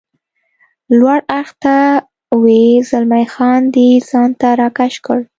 لوړ 0.97 1.19
اړخ 1.37 1.49
ته 1.63 1.75
وي، 2.43 2.63
زلمی 2.89 3.25
خان 3.33 3.61
دی 3.75 3.89
ځان 4.09 4.29
ته 4.39 4.49
را 4.59 4.69
کش 4.77 4.93
کړ. 5.05 5.19